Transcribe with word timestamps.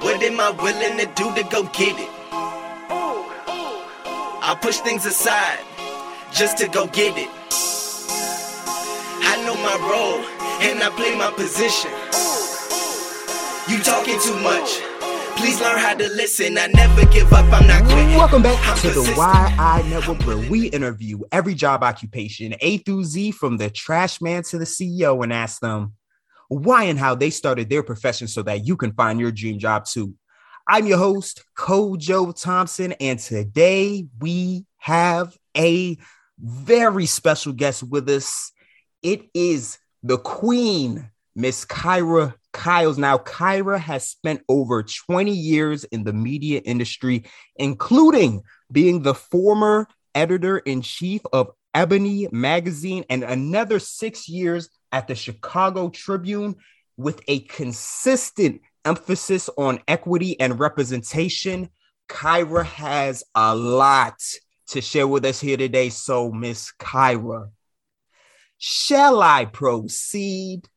What 0.00 0.22
am 0.22 0.40
I 0.40 0.50
willing 0.50 0.98
to 0.98 1.06
do 1.14 1.34
to 1.34 1.42
go 1.50 1.64
get 1.64 1.98
it? 1.98 2.08
I 4.46 4.56
push 4.60 4.78
things 4.78 5.06
aside 5.06 5.60
just 6.32 6.58
to 6.58 6.68
go 6.68 6.86
get 6.86 7.16
it. 7.16 7.28
I 9.26 9.42
know 9.44 9.54
my 9.56 9.76
role 9.88 10.20
and 10.62 10.82
I 10.82 10.90
play 10.90 11.16
my 11.16 11.30
position. 11.32 11.90
You 13.68 13.82
talking 13.82 14.20
too 14.20 14.38
much. 14.42 14.80
Please 15.36 15.60
learn 15.60 15.78
how 15.78 15.94
to 15.94 16.08
listen. 16.10 16.56
I 16.58 16.68
never 16.68 17.06
give 17.06 17.32
up. 17.32 17.44
I'm 17.52 17.66
not 17.66 17.84
quitting. 17.84 18.14
Welcome 18.16 18.42
back 18.42 18.58
I'm 18.68 18.76
to 18.78 18.88
the 18.88 18.94
persistent. 18.94 19.18
Why 19.18 19.54
I 19.58 19.82
Network, 19.88 20.22
where 20.22 20.38
we 20.50 20.68
interview 20.68 21.20
every 21.32 21.54
job 21.54 21.82
occupation, 21.82 22.54
A 22.60 22.78
through 22.78 23.04
Z, 23.04 23.32
from 23.32 23.56
the 23.56 23.70
trash 23.70 24.20
man 24.20 24.42
to 24.44 24.58
the 24.58 24.64
CEO, 24.64 25.22
and 25.22 25.32
ask 25.32 25.60
them 25.60 25.94
why 26.48 26.84
and 26.84 26.98
how 26.98 27.14
they 27.14 27.30
started 27.30 27.68
their 27.68 27.82
profession 27.82 28.28
so 28.28 28.42
that 28.42 28.66
you 28.66 28.76
can 28.76 28.92
find 28.92 29.20
your 29.20 29.32
dream 29.32 29.58
job 29.58 29.84
too. 29.84 30.14
I'm 30.66 30.86
your 30.86 30.98
host, 30.98 31.44
Kojo 31.56 32.40
Thompson, 32.40 32.92
and 32.92 33.18
today 33.18 34.06
we 34.18 34.64
have 34.78 35.36
a 35.56 35.98
very 36.38 37.06
special 37.06 37.52
guest 37.52 37.82
with 37.82 38.08
us. 38.08 38.50
It 39.02 39.28
is 39.34 39.78
the 40.02 40.18
Queen, 40.18 41.10
Miss 41.36 41.64
Kyra 41.64 42.34
Kyles. 42.52 42.96
Now, 42.96 43.18
Kyra 43.18 43.78
has 43.78 44.06
spent 44.06 44.40
over 44.48 44.82
20 44.82 45.32
years 45.32 45.84
in 45.84 46.04
the 46.04 46.12
media 46.12 46.62
industry, 46.64 47.24
including 47.56 48.42
being 48.72 49.02
the 49.02 49.14
former 49.14 49.86
editor 50.14 50.58
in 50.58 50.80
chief 50.80 51.20
of 51.32 51.50
Ebony 51.74 52.28
Magazine 52.30 53.04
and 53.10 53.24
another 53.24 53.78
six 53.78 54.28
years 54.28 54.68
at 54.92 55.08
the 55.08 55.14
Chicago 55.14 55.90
Tribune 55.90 56.54
with 56.96 57.20
a 57.26 57.40
consistent 57.40 58.60
emphasis 58.84 59.50
on 59.56 59.80
equity 59.88 60.38
and 60.40 60.60
representation. 60.60 61.68
Kyra 62.08 62.64
has 62.64 63.24
a 63.34 63.54
lot 63.54 64.20
to 64.68 64.80
share 64.80 65.08
with 65.08 65.24
us 65.24 65.40
here 65.40 65.56
today. 65.56 65.88
So, 65.88 66.30
Miss 66.30 66.72
Kyra, 66.78 67.50
shall 68.58 69.20
I 69.20 69.46
proceed? 69.46 70.68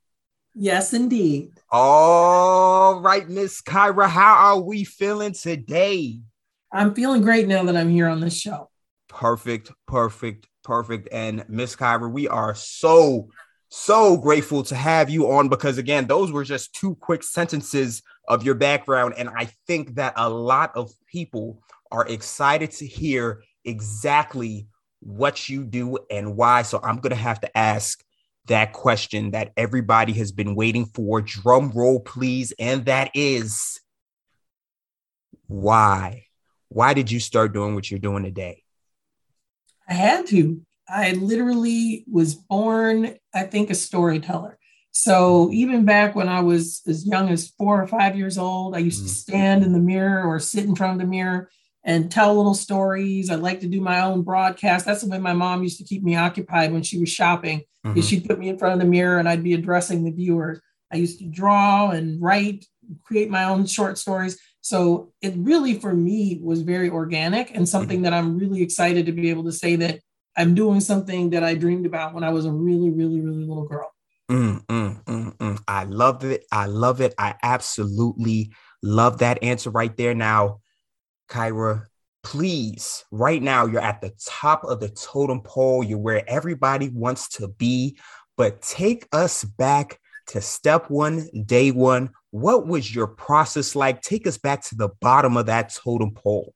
Yes, 0.56 0.94
indeed. 0.94 1.52
All 1.70 3.00
right, 3.02 3.30
Miss 3.30 3.62
Kyra, 3.62 4.10
how 4.10 4.56
are 4.56 4.60
we 4.60 4.84
feeling 4.84 5.34
today? 5.34 6.20
I'm 6.72 6.96
feeling 6.96 7.22
great 7.22 7.48
now 7.48 7.64
that 7.64 7.78
I'm 7.78 7.90
here 7.90 8.08
on 8.08 8.20
this 8.20 8.36
show. 8.36 8.70
Perfect, 9.08 9.72
perfect, 9.88 10.48
perfect. 10.64 11.10
And 11.12 11.46
Miss 11.48 11.76
Kyra, 11.76 12.12
we 12.12 12.28
are 12.28 12.54
so, 12.56 13.30
so 13.70 14.18
grateful 14.18 14.64
to 14.64 14.76
have 14.76 15.10
you 15.10 15.32
on 15.32 15.50
because, 15.50 15.78
again, 15.78 16.08
those 16.08 16.32
were 16.32 16.44
just 16.44 16.74
two 16.76 16.96
quick 16.96 17.24
sentences 17.24 18.04
of 18.28 18.44
your 18.44 18.56
background. 18.56 19.14
And 19.18 19.30
I 19.30 19.50
think 19.66 19.96
that 19.96 20.14
a 20.18 20.30
lot 20.30 20.76
of 20.76 20.92
people 21.08 21.62
are 21.92 22.06
excited 22.08 22.72
to 22.72 22.86
hear 22.86 23.44
exactly 23.64 24.68
what 25.00 25.48
you 25.48 25.64
do 25.64 25.98
and 26.10 26.36
why. 26.36 26.64
So 26.64 26.80
I'm 26.84 26.98
going 26.98 27.12
to 27.12 27.16
have 27.16 27.40
to 27.42 27.58
ask 27.58 28.04
that 28.48 28.74
question 28.74 29.32
that 29.32 29.52
everybody 29.58 30.14
has 30.14 30.32
been 30.32 30.56
waiting 30.56 30.86
for. 30.86 31.22
Drum 31.22 31.72
roll, 31.74 32.00
please. 32.00 32.54
And 32.60 32.86
that 32.86 33.12
is 33.14 33.80
why? 35.48 36.26
Why 36.70 36.94
did 36.94 37.12
you 37.12 37.20
start 37.20 37.54
doing 37.54 37.76
what 37.76 37.90
you're 37.90 38.00
doing 38.00 38.24
today? 38.24 38.64
I 39.88 39.94
had 39.94 40.28
to. 40.28 40.62
I 40.90 41.12
literally 41.14 42.06
was 42.10 42.36
born, 42.36 43.16
I 43.34 43.44
think, 43.44 43.70
a 43.70 43.76
storyteller. 43.76 44.58
So 44.92 45.52
even 45.52 45.86
back 45.86 46.16
when 46.16 46.28
I 46.30 46.42
was 46.42 46.82
as 46.88 47.06
young 47.06 47.30
as 47.30 47.50
four 47.58 47.82
or 47.82 47.88
five 47.88 48.18
years 48.18 48.38
old, 48.38 48.76
I 48.76 48.80
used 48.80 49.04
to 49.04 49.10
Mhm. 49.10 49.16
stand 49.16 49.64
in 49.64 49.74
the 49.74 49.80
mirror 49.80 50.24
or 50.24 50.40
sit 50.40 50.66
in 50.66 50.76
front 50.76 50.94
of 50.94 51.00
the 51.00 51.06
mirror 51.12 51.50
and 51.84 52.10
tell 52.12 52.36
little 52.36 52.56
stories. 52.56 53.30
I 53.30 53.36
like 53.36 53.60
to 53.60 53.68
do 53.68 53.80
my 53.80 54.02
own 54.02 54.24
broadcast. 54.24 54.86
That's 54.86 55.02
the 55.04 55.10
way 55.10 55.20
my 55.20 55.34
mom 55.34 55.62
used 55.64 55.78
to 55.78 55.84
keep 55.84 56.04
me 56.04 56.16
occupied 56.16 56.74
when 56.74 56.84
she 56.84 57.00
was 57.00 57.10
shopping. 57.10 57.62
Mhm. 57.86 58.04
She'd 58.04 58.26
put 58.28 58.40
me 58.40 58.50
in 58.50 58.58
front 58.58 58.74
of 58.74 58.80
the 58.80 58.86
mirror 58.92 59.20
and 59.20 59.30
I'd 59.30 59.44
be 59.44 59.54
addressing 59.54 60.04
the 60.04 60.12
viewers. 60.12 60.60
I 60.92 60.98
used 60.98 61.20
to 61.20 61.26
draw 61.26 61.90
and 61.92 62.20
write, 62.22 62.66
create 63.04 63.30
my 63.30 63.44
own 63.44 63.66
short 63.68 63.98
stories. 63.98 64.38
So 64.68 65.14
it 65.22 65.34
really, 65.38 65.80
for 65.80 65.94
me, 65.94 66.42
was 66.44 66.62
very 66.62 66.90
organic 66.90 67.56
and 67.56 67.70
something 67.70 68.02
that 68.02 68.12
I'm 68.12 68.38
really 68.38 68.62
excited 68.62 69.06
to 69.06 69.14
be 69.14 69.30
able 69.30 69.46
to 69.46 69.52
say 69.54 69.78
that 69.78 70.02
I'm 70.36 70.56
doing 70.56 70.82
something 70.82 71.30
that 71.30 71.42
I 71.42 71.56
dreamed 71.56 71.86
about 71.86 72.14
when 72.14 72.26
I 72.26 72.32
was 72.32 72.44
a 72.44 72.52
really, 72.52 72.90
really, 72.90 73.22
really 73.22 73.46
little 73.46 73.66
girl. 73.66 73.90
Mm, 74.30 74.66
mm, 74.66 75.04
mm, 75.06 75.38
mm. 75.38 75.64
I 75.70 75.86
love 75.86 76.26
it. 76.26 76.44
I 76.52 76.66
love 76.66 77.00
it. 77.00 77.14
I 77.18 77.36
absolutely 77.44 78.52
love 78.84 79.20
that 79.20 79.42
answer 79.42 79.70
right 79.70 79.96
there. 79.96 80.14
Now, 80.14 80.60
Kyra, 81.30 81.86
please, 82.26 83.06
right 83.10 83.42
now, 83.42 83.68
you're 83.68 83.80
at 83.80 84.02
the 84.02 84.12
top 84.26 84.66
of 84.66 84.82
the 84.82 84.90
totem 84.90 85.44
pole. 85.44 85.82
You're 85.82 85.98
where 85.98 86.30
everybody 86.30 86.90
wants 86.90 87.30
to 87.38 87.48
be, 87.48 87.98
but 88.36 88.62
take 88.62 89.08
us 89.14 89.46
back 89.46 89.98
to 90.28 90.42
step 90.42 90.90
one, 90.90 91.30
day 91.46 91.72
one. 91.72 92.10
What 92.32 92.68
was 92.68 92.94
your 92.94 93.08
process 93.08 93.76
like? 93.76 94.02
Take 94.02 94.28
us 94.28 94.38
back 94.38 94.64
to 94.66 94.76
the 94.76 94.90
bottom 95.02 95.38
of 95.38 95.46
that 95.46 95.74
totem 95.74 96.12
pole. 96.12 96.54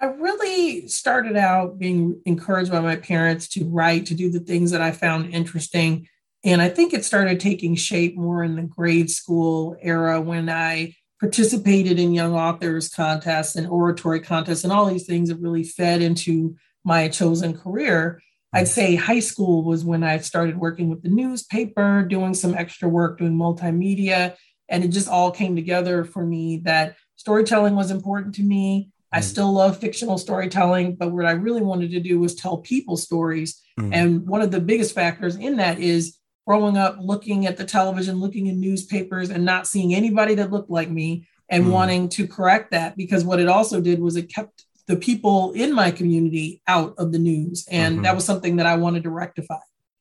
I 0.00 0.06
really 0.06 0.86
started 0.86 1.36
out 1.36 1.78
being 1.78 2.20
encouraged 2.24 2.70
by 2.70 2.80
my 2.80 2.96
parents 2.96 3.48
to 3.48 3.64
write, 3.64 4.06
to 4.06 4.14
do 4.14 4.30
the 4.30 4.40
things 4.40 4.70
that 4.70 4.80
I 4.80 4.92
found 4.92 5.34
interesting. 5.34 6.06
And 6.44 6.62
I 6.62 6.68
think 6.68 6.94
it 6.94 7.04
started 7.04 7.40
taking 7.40 7.74
shape 7.74 8.16
more 8.16 8.44
in 8.44 8.54
the 8.54 8.62
grade 8.62 9.10
school 9.10 9.76
era 9.82 10.20
when 10.20 10.48
I 10.48 10.94
participated 11.18 11.98
in 11.98 12.14
young 12.14 12.32
authors 12.32 12.88
contests 12.88 13.56
and 13.56 13.66
oratory 13.66 14.20
contests 14.20 14.62
and 14.62 14.72
all 14.72 14.86
these 14.86 15.06
things 15.06 15.30
that 15.30 15.40
really 15.40 15.64
fed 15.64 16.00
into 16.00 16.56
my 16.84 17.08
chosen 17.08 17.58
career. 17.58 18.22
I'd 18.52 18.68
say 18.68 18.94
high 18.94 19.20
school 19.20 19.62
was 19.62 19.84
when 19.84 20.02
I 20.02 20.18
started 20.18 20.58
working 20.58 20.88
with 20.88 21.02
the 21.02 21.10
newspaper, 21.10 22.02
doing 22.02 22.32
some 22.34 22.54
extra 22.54 22.88
work, 22.88 23.18
doing 23.18 23.34
multimedia. 23.36 24.34
And 24.68 24.84
it 24.84 24.88
just 24.88 25.08
all 25.08 25.30
came 25.30 25.54
together 25.54 26.04
for 26.04 26.24
me 26.24 26.62
that 26.64 26.96
storytelling 27.16 27.74
was 27.76 27.90
important 27.90 28.34
to 28.36 28.42
me. 28.42 28.90
I 29.12 29.20
Mm. 29.20 29.24
still 29.24 29.52
love 29.52 29.78
fictional 29.78 30.18
storytelling, 30.18 30.96
but 30.96 31.12
what 31.12 31.24
I 31.26 31.32
really 31.32 31.62
wanted 31.62 31.90
to 31.92 32.00
do 32.00 32.18
was 32.20 32.34
tell 32.34 32.58
people 32.58 32.96
stories. 32.96 33.60
Mm. 33.80 33.94
And 33.94 34.26
one 34.26 34.42
of 34.42 34.50
the 34.50 34.60
biggest 34.60 34.94
factors 34.94 35.36
in 35.36 35.56
that 35.56 35.78
is 35.80 36.16
growing 36.46 36.76
up 36.76 36.96
looking 37.00 37.46
at 37.46 37.56
the 37.56 37.64
television, 37.64 38.20
looking 38.20 38.46
in 38.46 38.60
newspapers, 38.60 39.30
and 39.30 39.44
not 39.44 39.66
seeing 39.66 39.94
anybody 39.94 40.34
that 40.36 40.50
looked 40.50 40.70
like 40.70 40.90
me 40.90 41.26
and 41.50 41.64
Mm. 41.64 41.70
wanting 41.70 42.08
to 42.10 42.26
correct 42.26 42.70
that. 42.70 42.96
Because 42.96 43.24
what 43.24 43.40
it 43.40 43.48
also 43.48 43.80
did 43.80 44.00
was 44.00 44.16
it 44.16 44.32
kept 44.32 44.64
the 44.88 44.96
people 44.96 45.52
in 45.52 45.72
my 45.72 45.90
community 45.90 46.62
out 46.66 46.94
of 46.98 47.12
the 47.12 47.18
news. 47.18 47.66
And 47.70 47.98
Mhm. 47.98 48.02
that 48.02 48.14
was 48.14 48.24
something 48.24 48.56
that 48.56 48.66
I 48.66 48.76
wanted 48.76 49.04
to 49.04 49.10
rectify. 49.10 49.58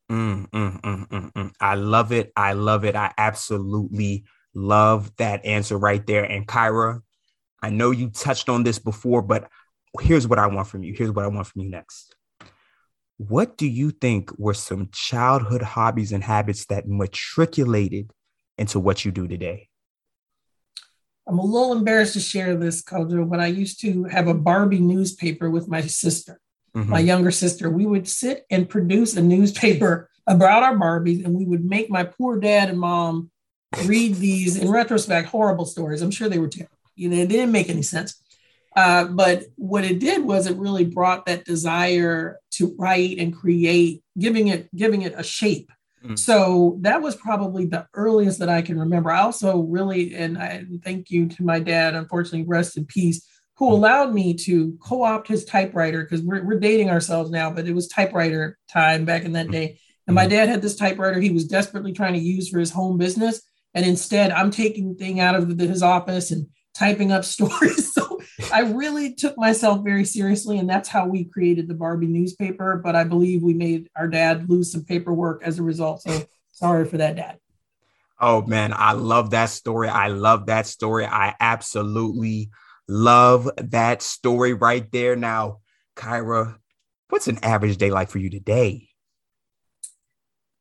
Mm, 0.09 0.49
mm, 0.49 0.81
mm, 0.81 1.07
mm, 1.09 1.31
mm. 1.33 1.51
I 1.59 1.75
love 1.75 2.13
it. 2.13 2.31
I 2.35 2.53
love 2.53 2.85
it. 2.85 2.95
I 2.95 3.13
absolutely 3.17 4.23
love 4.53 5.13
that 5.17 5.45
answer 5.45 5.77
right 5.77 6.05
there. 6.07 6.23
And 6.23 6.47
Kyra, 6.47 7.01
I 7.61 7.69
know 7.69 7.91
you 7.91 8.09
touched 8.09 8.47
on 8.47 8.63
this 8.63 8.79
before, 8.79 9.21
but 9.21 9.49
here's 9.99 10.25
what 10.25 10.39
I 10.39 10.47
want 10.47 10.69
from 10.69 10.83
you. 10.83 10.93
Here's 10.93 11.11
what 11.11 11.25
I 11.25 11.27
want 11.27 11.47
from 11.47 11.63
you 11.63 11.69
next. 11.69 12.15
What 13.17 13.57
do 13.57 13.67
you 13.67 13.91
think 13.91 14.31
were 14.37 14.53
some 14.53 14.89
childhood 14.93 15.63
hobbies 15.63 16.13
and 16.13 16.23
habits 16.23 16.65
that 16.67 16.87
matriculated 16.87 18.11
into 18.57 18.79
what 18.79 19.03
you 19.03 19.11
do 19.11 19.27
today? 19.27 19.66
I'm 21.27 21.39
a 21.39 21.45
little 21.45 21.73
embarrassed 21.73 22.13
to 22.13 22.19
share 22.19 22.55
this, 22.55 22.81
Kojo, 22.81 23.29
but 23.29 23.39
I 23.39 23.47
used 23.47 23.81
to 23.81 24.05
have 24.05 24.27
a 24.27 24.33
Barbie 24.33 24.79
newspaper 24.79 25.49
with 25.49 25.67
my 25.67 25.81
sister. 25.81 26.39
Mhm. 26.75 26.87
my 26.87 26.99
younger 26.99 27.31
sister, 27.31 27.71
we 27.71 27.87
would 27.87 28.07
sit 28.07 28.45
and 28.51 28.69
produce 28.69 29.15
a 29.15 29.21
newspaper 29.21 30.09
about 30.27 30.61
our 30.63 30.75
Barbies, 30.75 31.25
and 31.25 31.33
we 31.33 31.45
would 31.45 31.65
make 31.65 31.89
my 31.89 32.03
poor 32.03 32.39
dad 32.39 32.69
and 32.69 32.79
mom 32.79 33.31
read 33.85 34.15
these, 34.15 34.57
in 34.57 34.69
retrospect, 34.69 35.27
horrible 35.29 35.65
stories. 35.65 36.01
I'm 36.01 36.11
sure 36.11 36.29
they 36.29 36.37
were 36.37 36.49
terrible. 36.49 36.77
You 36.95 37.09
know, 37.09 37.15
they 37.15 37.25
didn't 37.25 37.51
make 37.51 37.69
any 37.69 37.81
sense. 37.81 38.21
Uh, 38.75 39.05
but 39.05 39.45
what 39.55 39.85
it 39.85 39.97
did 39.99 40.23
was 40.23 40.45
it 40.45 40.57
really 40.57 40.85
brought 40.85 41.25
that 41.25 41.45
desire 41.45 42.37
to 42.51 42.75
write 42.77 43.17
and 43.17 43.35
create, 43.35 44.03
giving 44.19 44.49
it 44.49 44.69
giving 44.75 45.01
it 45.01 45.13
a 45.17 45.23
shape. 45.23 45.71
Mm. 46.05 46.17
So 46.17 46.77
that 46.81 47.01
was 47.01 47.15
probably 47.15 47.65
the 47.65 47.87
earliest 47.93 48.39
that 48.39 48.49
I 48.49 48.61
can 48.61 48.79
remember. 48.79 49.11
I 49.11 49.21
also 49.21 49.59
really, 49.59 50.15
and 50.15 50.37
I 50.37 50.65
thank 50.83 51.09
you 51.09 51.27
to 51.27 51.43
my 51.43 51.59
dad, 51.59 51.95
unfortunately, 51.95 52.45
rest 52.47 52.77
in 52.77 52.85
peace, 52.85 53.27
who 53.57 53.69
mm. 53.69 53.71
allowed 53.71 54.13
me 54.13 54.33
to 54.35 54.77
co-opt 54.81 55.27
his 55.27 55.45
typewriter 55.45 56.03
because 56.03 56.21
we're, 56.21 56.43
we're 56.43 56.59
dating 56.59 56.89
ourselves 56.89 57.31
now, 57.31 57.49
but 57.49 57.67
it 57.67 57.73
was 57.73 57.87
typewriter 57.87 58.57
time 58.69 59.05
back 59.05 59.23
in 59.23 59.33
that 59.33 59.47
mm. 59.47 59.51
day. 59.51 59.79
And 60.05 60.15
my 60.15 60.25
mm. 60.25 60.31
dad 60.31 60.49
had 60.49 60.61
this 60.61 60.75
typewriter 60.75 61.19
he 61.19 61.31
was 61.31 61.45
desperately 61.45 61.93
trying 61.93 62.13
to 62.13 62.19
use 62.19 62.49
for 62.49 62.59
his 62.59 62.71
home 62.71 62.97
business. 62.97 63.41
And 63.73 63.85
instead, 63.85 64.31
I'm 64.31 64.51
taking 64.51 64.89
the 64.89 64.95
thing 64.95 65.19
out 65.19 65.35
of 65.35 65.57
the, 65.57 65.67
his 65.67 65.83
office 65.83 66.31
and 66.31 66.47
typing 66.73 67.11
up 67.11 67.25
stories. 67.25 67.93
So 67.93 68.06
I 68.53 68.61
really 68.61 69.13
took 69.13 69.37
myself 69.37 69.83
very 69.83 70.05
seriously. 70.05 70.59
And 70.59 70.69
that's 70.69 70.89
how 70.89 71.07
we 71.07 71.25
created 71.25 71.67
the 71.67 71.73
Barbie 71.73 72.07
newspaper. 72.07 72.79
But 72.83 72.95
I 72.95 73.03
believe 73.03 73.41
we 73.41 73.53
made 73.53 73.89
our 73.95 74.07
dad 74.07 74.49
lose 74.49 74.71
some 74.71 74.83
paperwork 74.83 75.41
as 75.43 75.59
a 75.59 75.63
result. 75.63 76.01
So 76.03 76.25
sorry 76.51 76.85
for 76.85 76.97
that, 76.97 77.15
dad. 77.15 77.39
Oh 78.19 78.41
man, 78.41 78.73
I 78.75 78.93
love 78.93 79.31
that 79.31 79.49
story. 79.49 79.89
I 79.89 80.07
love 80.07 80.47
that 80.47 80.65
story. 80.65 81.05
I 81.05 81.35
absolutely 81.39 82.49
love 82.87 83.49
that 83.57 84.01
story 84.01 84.53
right 84.53 84.91
there. 84.91 85.15
Now, 85.15 85.59
Kyra, 85.95 86.57
what's 87.09 87.27
an 87.27 87.39
average 87.43 87.77
day 87.77 87.91
like 87.91 88.09
for 88.09 88.17
you 88.17 88.29
today? 88.29 88.89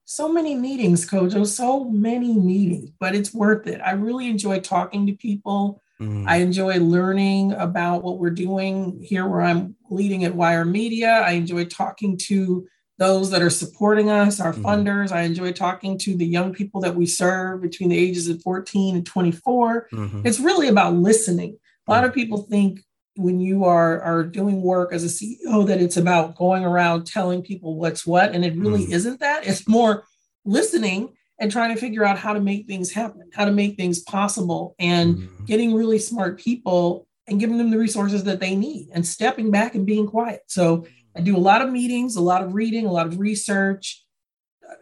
So 0.05 0.29
many 0.29 0.55
meetings, 0.55 1.09
Kojo, 1.09 1.47
so 1.47 1.85
many 1.85 2.33
meetings, 2.33 2.91
but 3.01 3.15
it's 3.15 3.35
worth 3.35 3.67
it. 3.67 3.81
I 3.81 3.93
really 3.93 4.29
enjoy 4.29 4.61
talking 4.61 5.07
to 5.07 5.13
people. 5.15 5.83
Mm. 6.01 6.27
I 6.27 6.37
enjoy 6.37 6.79
learning 6.79 7.53
about 7.53 8.03
what 8.05 8.19
we're 8.19 8.31
doing 8.31 9.01
here 9.03 9.27
where 9.27 9.41
I'm 9.41 9.77
leading 9.91 10.25
at 10.25 10.35
YR 10.35 10.65
Media. 10.65 11.23
I 11.27 11.33
enjoy 11.33 11.65
talking 11.65 12.19
to 12.25 12.67
those 12.99 13.31
that 13.31 13.43
are 13.43 13.51
supporting 13.51 14.11
us, 14.11 14.41
our 14.41 14.53
mm-hmm. 14.53 14.65
funders. 14.65 15.13
I 15.13 15.23
enjoy 15.23 15.53
talking 15.53 15.99
to 15.99 16.17
the 16.17 16.27
young 16.27 16.53
people 16.53 16.81
that 16.83 16.95
we 16.95 17.07
serve 17.07 17.63
between 17.63 17.91
the 17.91 17.99
ages 17.99 18.29
of 18.29 18.43
14 18.43 18.97
and 18.97 19.07
24. 19.07 19.89
Mm-hmm. 19.93 20.23
It's 20.25 20.41
really 20.41 20.69
about 20.69 20.95
listening. 20.95 21.59
A 21.89 21.91
lot 21.91 22.05
of 22.05 22.15
people 22.15 22.43
think 22.43 22.81
when 23.17 23.41
you 23.41 23.65
are, 23.65 24.01
are 24.03 24.25
doing 24.25 24.61
work 24.61 24.93
as 24.93 25.05
a 25.05 25.09
CEO 25.09 25.67
that 25.67 25.81
it's 25.81 25.97
about 25.97 26.37
going 26.37 26.65
around 26.65 27.07
telling 27.07 27.43
people 27.43 27.77
what's 27.77 28.07
what, 28.07 28.35
and 28.35 28.45
it 28.45 28.57
really 28.57 28.85
mm-hmm. 28.85 28.93
isn't 28.93 29.21
that. 29.21 29.47
It's 29.47 29.69
more 29.69 30.05
listening 30.45 31.15
and 31.39 31.53
trying 31.53 31.75
to 31.75 31.81
figure 31.81 32.05
out 32.05 32.19
how 32.19 32.33
to 32.33 32.41
make 32.41 32.67
things 32.67 32.93
happen, 32.93 33.29
how 33.35 33.45
to 33.45 33.53
make 33.53 33.77
things 33.77 34.01
possible, 34.01 34.75
and 34.79 35.17
mm-hmm. 35.17 35.45
getting 35.45 35.75
really 35.75 35.99
smart 35.99 36.39
people 36.39 37.07
and 37.27 37.41
giving 37.41 37.59
them 37.59 37.71
the 37.71 37.79
resources 37.79 38.25
that 38.25 38.41
they 38.41 38.55
need 38.55 38.89
and 38.93 39.07
stepping 39.07 39.51
back 39.51 39.75
and 39.75 39.87
being 39.87 40.07
quiet. 40.07 40.41
So 40.47 40.87
I 41.17 41.21
do 41.21 41.37
a 41.37 41.39
lot 41.39 41.63
of 41.63 41.71
meetings, 41.71 42.17
a 42.17 42.23
lot 42.23 42.43
of 42.43 42.55
reading, 42.55 42.87
a 42.87 42.93
lot 42.93 43.07
of 43.07 43.19
research, 43.19 44.05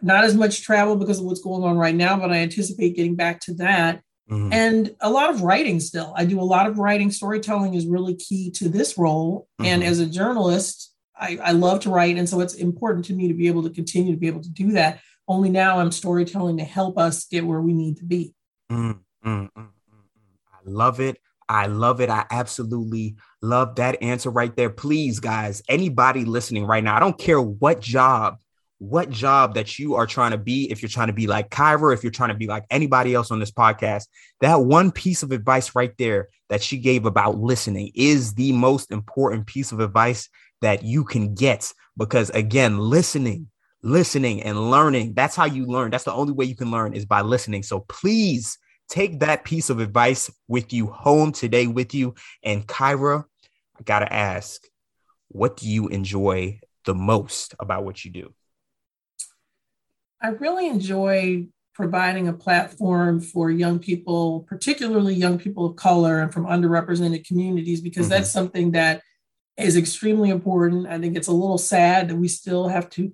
not 0.01 0.23
as 0.23 0.35
much 0.35 0.61
travel 0.61 0.95
because 0.95 1.19
of 1.19 1.25
what's 1.25 1.41
going 1.41 1.63
on 1.63 1.77
right 1.77 1.95
now, 1.95 2.17
but 2.17 2.31
I 2.31 2.37
anticipate 2.37 2.95
getting 2.95 3.15
back 3.15 3.39
to 3.41 3.53
that. 3.55 4.01
Mm-hmm. 4.29 4.53
And 4.53 4.95
a 5.01 5.09
lot 5.09 5.29
of 5.29 5.43
writing 5.43 5.79
still. 5.79 6.13
I 6.17 6.25
do 6.25 6.39
a 6.39 6.43
lot 6.43 6.67
of 6.67 6.79
writing. 6.79 7.11
Storytelling 7.11 7.75
is 7.75 7.85
really 7.85 8.15
key 8.15 8.51
to 8.51 8.69
this 8.69 8.97
role. 8.97 9.47
Mm-hmm. 9.59 9.65
And 9.65 9.83
as 9.83 9.99
a 9.99 10.05
journalist, 10.05 10.93
I, 11.17 11.37
I 11.41 11.51
love 11.51 11.81
to 11.81 11.89
write. 11.89 12.17
And 12.17 12.27
so 12.27 12.41
it's 12.41 12.55
important 12.55 13.05
to 13.05 13.13
me 13.13 13.27
to 13.27 13.33
be 13.33 13.47
able 13.47 13.63
to 13.63 13.69
continue 13.69 14.13
to 14.13 14.19
be 14.19 14.27
able 14.27 14.41
to 14.41 14.49
do 14.49 14.71
that. 14.73 14.99
Only 15.27 15.49
now 15.49 15.79
I'm 15.79 15.91
storytelling 15.91 16.57
to 16.57 16.63
help 16.63 16.97
us 16.97 17.25
get 17.25 17.45
where 17.45 17.61
we 17.61 17.73
need 17.73 17.97
to 17.97 18.05
be. 18.05 18.33
Mm-hmm. 18.71 19.45
I 19.55 20.59
love 20.65 20.99
it. 20.99 21.17
I 21.47 21.67
love 21.67 22.01
it. 22.01 22.09
I 22.09 22.25
absolutely 22.31 23.15
love 23.41 23.75
that 23.75 24.01
answer 24.01 24.29
right 24.29 24.55
there. 24.55 24.69
Please, 24.69 25.19
guys, 25.19 25.61
anybody 25.69 26.25
listening 26.25 26.65
right 26.65 26.83
now, 26.83 26.95
I 26.95 26.99
don't 26.99 27.17
care 27.17 27.41
what 27.41 27.79
job, 27.79 28.37
what 28.79 29.09
job 29.09 29.55
that 29.55 29.79
you 29.79 29.95
are 29.95 30.07
trying 30.07 30.31
to 30.31 30.37
be, 30.37 30.71
if 30.71 30.81
you're 30.81 30.89
trying 30.89 31.07
to 31.07 31.13
be 31.13 31.27
like 31.27 31.49
Kyra, 31.49 31.93
if 31.93 32.03
you're 32.03 32.11
trying 32.11 32.29
to 32.29 32.35
be 32.35 32.47
like 32.47 32.65
anybody 32.69 33.13
else 33.13 33.31
on 33.31 33.39
this 33.39 33.51
podcast, 33.51 34.07
that 34.41 34.61
one 34.61 34.91
piece 34.91 35.23
of 35.23 35.31
advice 35.31 35.75
right 35.75 35.93
there 35.97 36.29
that 36.49 36.61
she 36.61 36.77
gave 36.77 37.05
about 37.05 37.37
listening 37.37 37.91
is 37.95 38.33
the 38.33 38.51
most 38.51 38.91
important 38.91 39.45
piece 39.47 39.71
of 39.71 39.79
advice 39.79 40.29
that 40.61 40.83
you 40.83 41.03
can 41.03 41.35
get. 41.35 41.71
Because 41.97 42.29
again, 42.31 42.79
listening, 42.79 43.49
listening 43.85 44.43
and 44.43 44.69
learning, 44.69 45.13
that's 45.13 45.35
how 45.35 45.45
you 45.45 45.65
learn. 45.65 45.91
That's 45.91 46.03
the 46.03 46.13
only 46.13 46.33
way 46.33 46.45
you 46.45 46.55
can 46.55 46.71
learn 46.71 46.93
is 46.93 47.05
by 47.05 47.21
listening. 47.21 47.63
So 47.63 47.79
please, 47.87 48.57
Take 48.87 49.19
that 49.19 49.43
piece 49.43 49.69
of 49.69 49.79
advice 49.79 50.31
with 50.47 50.71
you 50.71 50.87
home 50.87 51.31
today 51.31 51.65
with 51.67 51.95
you. 51.95 52.13
And 52.43 52.67
Kyra, 52.67 53.25
I 53.79 53.83
got 53.83 53.99
to 53.99 54.13
ask, 54.13 54.61
what 55.29 55.57
do 55.57 55.67
you 55.67 55.87
enjoy 55.87 56.59
the 56.85 56.93
most 56.93 57.55
about 57.59 57.83
what 57.83 58.05
you 58.05 58.11
do? 58.11 58.33
I 60.21 60.29
really 60.29 60.67
enjoy 60.67 61.47
providing 61.73 62.27
a 62.27 62.33
platform 62.33 63.21
for 63.21 63.49
young 63.49 63.79
people, 63.79 64.41
particularly 64.47 65.15
young 65.15 65.39
people 65.39 65.65
of 65.65 65.75
color 65.75 66.21
and 66.21 66.31
from 66.31 66.45
underrepresented 66.45 67.27
communities, 67.27 67.81
because 67.81 68.05
mm-hmm. 68.05 68.11
that's 68.11 68.31
something 68.31 68.71
that 68.71 69.01
is 69.57 69.77
extremely 69.77 70.29
important. 70.29 70.87
I 70.87 70.99
think 70.99 71.17
it's 71.17 71.27
a 71.27 71.33
little 71.33 71.57
sad 71.57 72.09
that 72.09 72.15
we 72.15 72.27
still 72.27 72.67
have 72.67 72.89
to 72.91 73.11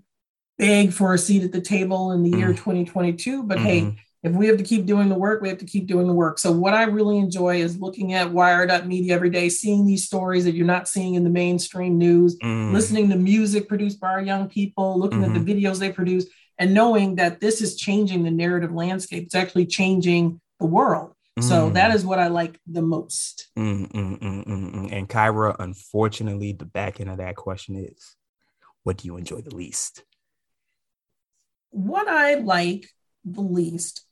beg 0.61 0.93
for 0.93 1.15
a 1.15 1.17
seat 1.17 1.43
at 1.43 1.51
the 1.51 1.59
table 1.59 2.11
in 2.11 2.21
the 2.21 2.29
mm-hmm. 2.29 2.39
year 2.39 2.49
2022. 2.49 3.43
But 3.43 3.57
mm-hmm. 3.57 3.65
hey, 3.65 3.97
if 4.21 4.31
we 4.31 4.45
have 4.45 4.57
to 4.57 4.63
keep 4.63 4.85
doing 4.85 5.09
the 5.09 5.15
work, 5.15 5.41
we 5.41 5.49
have 5.49 5.57
to 5.57 5.65
keep 5.65 5.87
doing 5.87 6.05
the 6.05 6.13
work. 6.13 6.37
So, 6.37 6.51
what 6.51 6.75
I 6.75 6.83
really 6.83 7.17
enjoy 7.17 7.61
is 7.61 7.79
looking 7.79 8.13
at 8.13 8.31
Media 8.85 9.15
every 9.15 9.31
day, 9.31 9.49
seeing 9.49 9.85
these 9.85 10.05
stories 10.05 10.45
that 10.45 10.53
you're 10.53 10.67
not 10.67 10.87
seeing 10.87 11.15
in 11.15 11.23
the 11.23 11.31
mainstream 11.31 11.97
news, 11.97 12.37
mm. 12.37 12.71
listening 12.71 13.09
to 13.09 13.15
music 13.15 13.67
produced 13.67 13.99
by 13.99 14.09
our 14.09 14.21
young 14.21 14.47
people, 14.47 14.99
looking 14.99 15.21
mm-hmm. 15.21 15.35
at 15.35 15.45
the 15.45 15.53
mm-hmm. 15.53 15.65
videos 15.65 15.79
they 15.79 15.91
produce, 15.91 16.27
and 16.59 16.75
knowing 16.75 17.15
that 17.15 17.39
this 17.39 17.61
is 17.61 17.75
changing 17.75 18.21
the 18.23 18.29
narrative 18.29 18.71
landscape. 18.71 19.23
It's 19.23 19.35
actually 19.35 19.65
changing 19.65 20.39
the 20.59 20.67
world. 20.67 21.15
Mm. 21.39 21.43
So, 21.43 21.71
that 21.71 21.95
is 21.95 22.05
what 22.05 22.19
I 22.19 22.27
like 22.27 22.59
the 22.67 22.83
most. 22.83 23.49
Mm, 23.57 23.91
mm, 23.91 24.19
mm, 24.19 24.45
mm 24.45 24.91
and 24.91 25.09
Kyra, 25.09 25.55
unfortunately, 25.57 26.53
the 26.53 26.65
back 26.65 27.01
end 27.01 27.09
of 27.09 27.17
that 27.17 27.35
question 27.35 27.75
is 27.75 28.15
what 28.83 28.97
do 28.97 29.07
you 29.07 29.17
enjoy 29.17 29.41
the 29.41 29.55
least? 29.55 30.03
What 31.71 32.07
I 32.07 32.35
like 32.35 32.89
the 33.25 33.41
least 33.41 34.05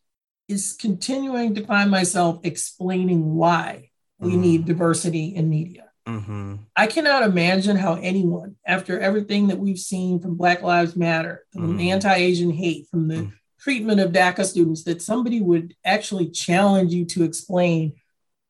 is 0.48 0.76
continuing 0.80 1.56
to 1.56 1.66
find 1.66 1.92
myself 1.92 2.40
explaining 2.44 3.36
why 3.36 3.92
we 4.20 4.34
mm. 4.34 4.40
need 4.40 4.66
diversity 4.66 5.36
in 5.36 5.50
media. 5.50 5.86
Mm-hmm. 6.08 6.56
I 6.76 6.88
cannot 6.88 7.24
imagine 7.24 7.78
how 7.78 7.94
anyone, 7.96 8.56
after 8.66 9.00
everything 9.00 9.48
that 9.48 9.60
we've 9.60 9.80
seen 9.80 10.20
from 10.20 10.36
Black 10.36 10.62
Lives 10.64 10.96
Matter, 10.96 11.46
from 11.54 11.78
mm. 11.78 11.86
anti 11.86 12.14
Asian 12.14 12.50
hate, 12.50 12.88
from 12.90 13.08
the 13.08 13.16
mm. 13.16 13.34
treatment 13.60 14.00
of 14.00 14.12
DACA 14.12 14.44
students, 14.44 14.84
that 14.86 15.04
somebody 15.04 15.40
would 15.40 15.76
actually 15.86 16.30
challenge 16.32 16.94
you 16.94 17.06
to 17.06 17.24
explain 17.24 17.94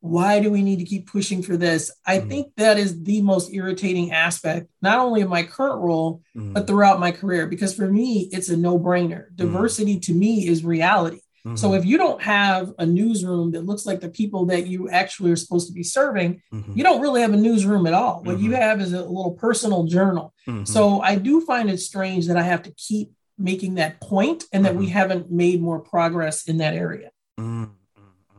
why 0.01 0.39
do 0.39 0.49
we 0.51 0.61
need 0.61 0.79
to 0.79 0.85
keep 0.85 1.11
pushing 1.11 1.41
for 1.41 1.57
this? 1.57 1.91
I 2.05 2.19
mm. 2.19 2.29
think 2.29 2.55
that 2.55 2.77
is 2.77 3.03
the 3.03 3.21
most 3.21 3.53
irritating 3.53 4.11
aspect, 4.11 4.69
not 4.81 4.99
only 4.99 5.21
of 5.21 5.29
my 5.29 5.43
current 5.43 5.81
role, 5.81 6.21
mm. 6.35 6.53
but 6.53 6.67
throughout 6.67 6.99
my 6.99 7.11
career, 7.11 7.47
because 7.47 7.75
for 7.75 7.87
me, 7.87 8.29
it's 8.31 8.49
a 8.49 8.57
no 8.57 8.79
brainer. 8.79 9.31
Mm. 9.31 9.35
Diversity 9.35 9.99
to 9.99 10.13
me 10.13 10.47
is 10.47 10.63
reality. 10.63 11.19
Mm-hmm. 11.45 11.55
So 11.55 11.73
if 11.73 11.85
you 11.85 11.97
don't 11.97 12.21
have 12.21 12.73
a 12.79 12.85
newsroom 12.85 13.51
that 13.51 13.65
looks 13.65 13.85
like 13.85 14.01
the 14.01 14.09
people 14.09 14.45
that 14.47 14.67
you 14.67 14.89
actually 14.89 15.31
are 15.31 15.37
supposed 15.37 15.67
to 15.67 15.73
be 15.73 15.83
serving, 15.83 16.41
mm-hmm. 16.53 16.73
you 16.77 16.83
don't 16.83 17.01
really 17.01 17.21
have 17.21 17.33
a 17.33 17.37
newsroom 17.37 17.87
at 17.87 17.93
all. 17.93 18.21
What 18.23 18.37
mm-hmm. 18.37 18.45
you 18.45 18.51
have 18.55 18.81
is 18.81 18.93
a 18.93 18.99
little 19.03 19.31
personal 19.31 19.85
journal. 19.85 20.33
Mm-hmm. 20.47 20.65
So 20.65 21.01
I 21.01 21.15
do 21.15 21.41
find 21.41 21.69
it 21.69 21.79
strange 21.79 22.27
that 22.27 22.37
I 22.37 22.43
have 22.43 22.63
to 22.63 22.71
keep 22.71 23.11
making 23.37 23.75
that 23.75 24.01
point 24.01 24.43
and 24.51 24.65
that 24.65 24.75
we 24.75 24.85
mm-hmm. 24.85 24.93
haven't 24.93 25.31
made 25.31 25.61
more 25.61 25.79
progress 25.79 26.47
in 26.47 26.57
that 26.57 26.73
area. 26.73 27.11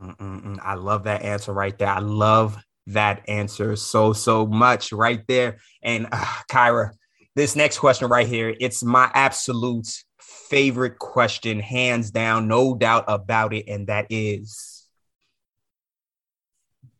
Mm-hmm. 0.02 0.56
I 0.62 0.74
love 0.74 1.04
that 1.04 1.22
answer 1.22 1.52
right 1.52 1.76
there. 1.78 1.88
I 1.88 1.98
love 1.98 2.56
that 2.88 3.22
answer 3.28 3.76
so, 3.76 4.12
so 4.12 4.46
much 4.46 4.92
right 4.92 5.22
there. 5.28 5.58
And 5.82 6.06
uh, 6.10 6.24
Kyra, 6.50 6.92
this 7.36 7.54
next 7.54 7.78
question 7.78 8.08
right 8.08 8.26
here, 8.26 8.54
it's 8.60 8.82
my 8.82 9.10
absolute 9.14 9.88
favorite 10.18 10.98
question, 10.98 11.60
hands 11.60 12.10
down, 12.10 12.48
no 12.48 12.74
doubt 12.74 13.04
about 13.08 13.54
it. 13.54 13.68
And 13.68 13.86
that 13.86 14.06
is 14.10 14.88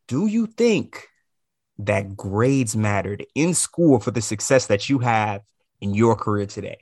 Do 0.06 0.26
you 0.26 0.46
think 0.46 1.06
that 1.78 2.16
grades 2.16 2.76
mattered 2.76 3.24
in 3.34 3.54
school 3.54 3.98
for 3.98 4.10
the 4.10 4.20
success 4.20 4.66
that 4.66 4.88
you 4.88 4.98
have 4.98 5.40
in 5.80 5.94
your 5.94 6.14
career 6.14 6.46
today? 6.46 6.76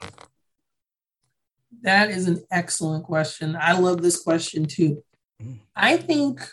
That 1.81 2.09
is 2.09 2.27
an 2.27 2.43
excellent 2.51 3.05
question. 3.05 3.57
I 3.59 3.79
love 3.79 4.01
this 4.01 4.21
question 4.21 4.65
too. 4.65 5.03
I 5.75 5.97
think 5.97 6.47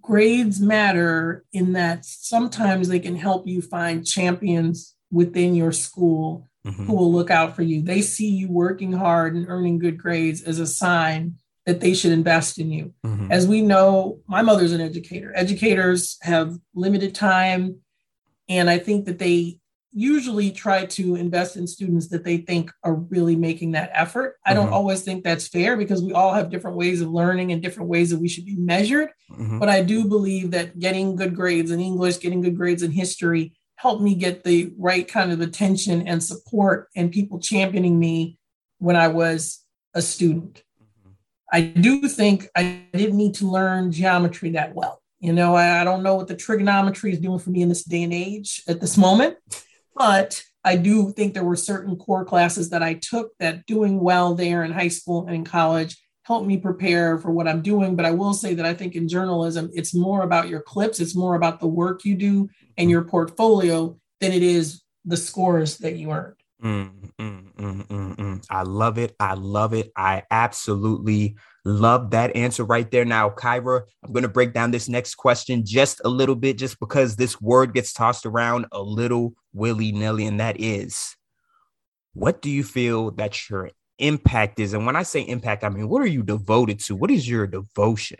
grades 0.00 0.60
matter 0.60 1.44
in 1.52 1.72
that 1.72 2.04
sometimes 2.04 2.88
they 2.88 3.00
can 3.00 3.16
help 3.16 3.46
you 3.46 3.62
find 3.62 4.06
champions 4.06 4.94
within 5.10 5.54
your 5.54 5.72
school 5.72 6.48
mm-hmm. 6.66 6.86
who 6.86 6.94
will 6.94 7.12
look 7.12 7.30
out 7.30 7.54
for 7.54 7.62
you. 7.62 7.82
They 7.82 8.02
see 8.02 8.28
you 8.28 8.50
working 8.50 8.92
hard 8.92 9.34
and 9.34 9.46
earning 9.48 9.78
good 9.78 9.98
grades 9.98 10.42
as 10.42 10.58
a 10.58 10.66
sign 10.66 11.36
that 11.66 11.80
they 11.80 11.94
should 11.94 12.12
invest 12.12 12.58
in 12.58 12.70
you. 12.70 12.92
Mm-hmm. 13.06 13.30
As 13.30 13.46
we 13.46 13.62
know, 13.62 14.18
my 14.26 14.42
mother's 14.42 14.72
an 14.72 14.80
educator. 14.80 15.32
Educators 15.34 16.18
have 16.22 16.58
limited 16.74 17.14
time. 17.14 17.76
And 18.48 18.68
I 18.68 18.78
think 18.78 19.06
that 19.06 19.18
they 19.18 19.60
usually 19.92 20.50
try 20.50 20.86
to 20.86 21.16
invest 21.16 21.56
in 21.56 21.66
students 21.66 22.08
that 22.08 22.24
they 22.24 22.38
think 22.38 22.72
are 22.82 22.94
really 22.94 23.36
making 23.36 23.72
that 23.72 23.90
effort. 23.92 24.38
I 24.44 24.54
don't 24.54 24.66
mm-hmm. 24.66 24.74
always 24.74 25.02
think 25.02 25.22
that's 25.22 25.48
fair 25.48 25.76
because 25.76 26.02
we 26.02 26.12
all 26.12 26.32
have 26.32 26.50
different 26.50 26.76
ways 26.76 27.00
of 27.02 27.10
learning 27.10 27.52
and 27.52 27.62
different 27.62 27.90
ways 27.90 28.10
that 28.10 28.18
we 28.18 28.28
should 28.28 28.46
be 28.46 28.56
measured. 28.56 29.10
Mm-hmm. 29.30 29.58
But 29.58 29.68
I 29.68 29.82
do 29.82 30.06
believe 30.06 30.50
that 30.52 30.78
getting 30.78 31.16
good 31.16 31.36
grades 31.36 31.70
in 31.70 31.80
English, 31.80 32.20
getting 32.20 32.40
good 32.40 32.56
grades 32.56 32.82
in 32.82 32.90
history 32.90 33.52
helped 33.76 34.02
me 34.02 34.14
get 34.14 34.44
the 34.44 34.72
right 34.78 35.06
kind 35.06 35.32
of 35.32 35.40
attention 35.40 36.06
and 36.08 36.22
support 36.22 36.88
and 36.96 37.12
people 37.12 37.38
championing 37.38 37.98
me 37.98 38.38
when 38.78 38.96
I 38.96 39.08
was 39.08 39.62
a 39.92 40.00
student. 40.00 40.62
Mm-hmm. 40.80 41.10
I 41.52 41.60
do 41.60 42.08
think 42.08 42.48
I 42.56 42.86
didn't 42.94 43.16
need 43.16 43.34
to 43.34 43.50
learn 43.50 43.92
geometry 43.92 44.50
that 44.50 44.74
well. 44.74 45.02
You 45.20 45.32
know, 45.32 45.54
I, 45.54 45.82
I 45.82 45.84
don't 45.84 46.02
know 46.02 46.16
what 46.16 46.28
the 46.28 46.34
trigonometry 46.34 47.12
is 47.12 47.20
doing 47.20 47.38
for 47.38 47.50
me 47.50 47.62
in 47.62 47.68
this 47.68 47.84
day 47.84 48.02
and 48.02 48.12
age 48.12 48.62
at 48.66 48.80
this 48.80 48.96
moment, 48.98 49.36
but 49.94 50.42
I 50.64 50.76
do 50.76 51.12
think 51.12 51.34
there 51.34 51.44
were 51.44 51.56
certain 51.56 51.96
core 51.96 52.24
classes 52.24 52.70
that 52.70 52.82
I 52.82 52.94
took 52.94 53.32
that 53.38 53.66
doing 53.66 54.00
well 54.00 54.34
there 54.34 54.62
in 54.64 54.72
high 54.72 54.88
school 54.88 55.26
and 55.26 55.34
in 55.34 55.44
college 55.44 55.96
helped 56.24 56.46
me 56.46 56.56
prepare 56.56 57.18
for 57.18 57.32
what 57.32 57.48
I'm 57.48 57.62
doing. 57.62 57.96
But 57.96 58.06
I 58.06 58.12
will 58.12 58.32
say 58.32 58.54
that 58.54 58.66
I 58.66 58.74
think 58.74 58.94
in 58.94 59.08
journalism, 59.08 59.70
it's 59.74 59.94
more 59.94 60.22
about 60.22 60.48
your 60.48 60.62
clips, 60.62 61.00
it's 61.00 61.16
more 61.16 61.34
about 61.34 61.58
the 61.58 61.66
work 61.66 62.04
you 62.04 62.14
do 62.14 62.48
and 62.76 62.84
mm-hmm. 62.84 62.90
your 62.90 63.02
portfolio 63.02 63.98
than 64.20 64.32
it 64.32 64.42
is 64.42 64.82
the 65.04 65.16
scores 65.16 65.78
that 65.78 65.96
you 65.96 66.12
earned. 66.12 66.41
Mm, 66.62 67.10
mm, 67.18 67.52
mm. 67.56 68.46
I 68.48 68.62
love 68.62 68.98
it. 68.98 69.16
I 69.18 69.34
love 69.34 69.74
it. 69.74 69.90
I 69.96 70.22
absolutely 70.30 71.36
love 71.64 72.10
that 72.10 72.36
answer 72.36 72.64
right 72.64 72.88
there. 72.90 73.04
Now, 73.04 73.30
Kyra, 73.30 73.82
I'm 74.04 74.12
going 74.12 74.22
to 74.22 74.28
break 74.28 74.52
down 74.52 74.70
this 74.70 74.88
next 74.88 75.16
question 75.16 75.64
just 75.64 76.00
a 76.04 76.08
little 76.08 76.36
bit, 76.36 76.58
just 76.58 76.78
because 76.78 77.16
this 77.16 77.40
word 77.40 77.74
gets 77.74 77.92
tossed 77.92 78.26
around 78.26 78.66
a 78.70 78.80
little 78.80 79.34
willy 79.52 79.90
nilly, 79.90 80.26
and 80.26 80.38
that 80.38 80.60
is 80.60 81.16
what 82.14 82.42
do 82.42 82.50
you 82.50 82.62
feel 82.62 83.10
that 83.12 83.48
your 83.48 83.70
impact 83.98 84.60
is? 84.60 84.74
And 84.74 84.86
when 84.86 84.96
I 84.96 85.02
say 85.02 85.22
impact, 85.22 85.64
I 85.64 85.68
mean, 85.68 85.88
what 85.88 86.02
are 86.02 86.06
you 86.06 86.22
devoted 86.22 86.80
to? 86.80 86.96
What 86.96 87.10
is 87.10 87.28
your 87.28 87.46
devotion? 87.46 88.18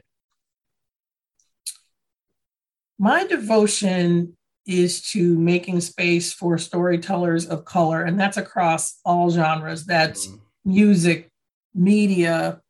My 2.99 3.27
devotion 3.27 4.37
is 4.67 5.03
to 5.13 5.39
making 5.39 5.81
space 5.81 6.33
for 6.33 6.59
storytellers 6.59 7.47
of 7.47 7.65
color, 7.65 8.03
and 8.03 8.19
that's 8.19 8.37
across 8.37 9.01
all 9.05 9.31
genres. 9.31 9.85
That's 9.85 10.27
mm-hmm. 10.27 10.37
music, 10.65 11.29
media, 11.75 12.61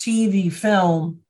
TV, 0.00 0.52
film. 0.52 1.20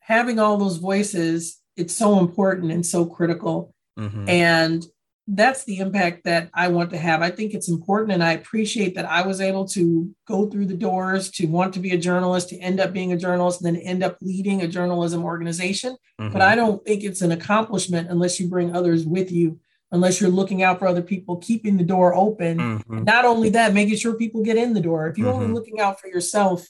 Having 0.00 0.38
all 0.38 0.56
those 0.56 0.76
voices, 0.76 1.60
it's 1.76 1.94
so 1.94 2.18
important 2.18 2.72
and 2.72 2.84
so 2.84 3.06
critical. 3.06 3.74
Mm-hmm. 3.98 4.28
And 4.28 4.86
that's 5.28 5.64
the 5.64 5.78
impact 5.78 6.24
that 6.24 6.50
I 6.54 6.68
want 6.68 6.90
to 6.90 6.98
have. 6.98 7.20
I 7.20 7.30
think 7.30 7.52
it's 7.52 7.68
important, 7.68 8.12
and 8.12 8.22
I 8.22 8.32
appreciate 8.32 8.94
that 8.94 9.06
I 9.06 9.26
was 9.26 9.40
able 9.40 9.66
to 9.68 10.14
go 10.26 10.48
through 10.48 10.66
the 10.66 10.74
doors 10.74 11.30
to 11.32 11.46
want 11.46 11.74
to 11.74 11.80
be 11.80 11.90
a 11.90 11.98
journalist, 11.98 12.50
to 12.50 12.58
end 12.58 12.78
up 12.78 12.92
being 12.92 13.12
a 13.12 13.16
journalist, 13.16 13.60
and 13.60 13.74
then 13.74 13.82
end 13.82 14.04
up 14.04 14.18
leading 14.20 14.62
a 14.62 14.68
journalism 14.68 15.24
organization. 15.24 15.96
Mm-hmm. 16.20 16.32
But 16.32 16.42
I 16.42 16.54
don't 16.54 16.84
think 16.84 17.02
it's 17.02 17.22
an 17.22 17.32
accomplishment 17.32 18.08
unless 18.08 18.38
you 18.38 18.48
bring 18.48 18.74
others 18.74 19.04
with 19.04 19.32
you, 19.32 19.58
unless 19.90 20.20
you're 20.20 20.30
looking 20.30 20.62
out 20.62 20.78
for 20.78 20.86
other 20.86 21.02
people, 21.02 21.36
keeping 21.38 21.76
the 21.76 21.84
door 21.84 22.14
open. 22.14 22.58
Mm-hmm. 22.58 23.02
Not 23.02 23.24
only 23.24 23.50
that, 23.50 23.74
making 23.74 23.96
sure 23.96 24.14
people 24.14 24.44
get 24.44 24.56
in 24.56 24.74
the 24.74 24.80
door. 24.80 25.08
If 25.08 25.18
you're 25.18 25.32
mm-hmm. 25.32 25.42
only 25.42 25.54
looking 25.54 25.80
out 25.80 26.00
for 26.00 26.06
yourself, 26.06 26.68